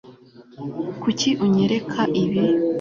Kuki 1.01 1.29
unyereka 1.45 2.01
ibi 2.23 2.43